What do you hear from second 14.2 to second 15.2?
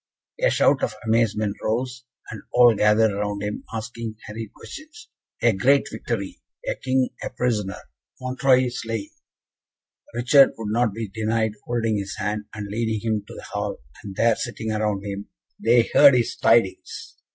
sitting around